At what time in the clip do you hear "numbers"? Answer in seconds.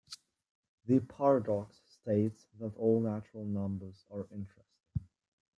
3.45-4.03